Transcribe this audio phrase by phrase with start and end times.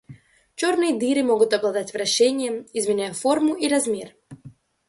[0.55, 4.15] Черные дыры могут обладать вращением, изменяя форму и размер.